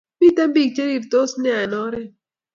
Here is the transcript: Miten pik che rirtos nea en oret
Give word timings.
Miten 0.19 0.49
pik 0.55 0.71
che 0.75 0.83
rirtos 0.89 1.31
nea 1.41 1.59
en 1.65 1.73
oret 1.85 2.09